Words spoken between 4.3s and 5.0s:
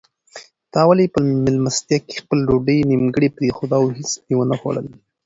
ونه خوړل؟